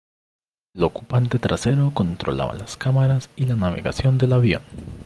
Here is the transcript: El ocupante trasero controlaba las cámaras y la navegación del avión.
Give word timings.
El 0.73 0.81
ocupante 0.83 1.37
trasero 1.37 1.91
controlaba 1.93 2.55
las 2.55 2.75
cámaras 2.75 3.29
y 3.35 3.45
la 3.45 3.53
navegación 3.55 4.17
del 4.17 4.33
avión. 4.33 4.63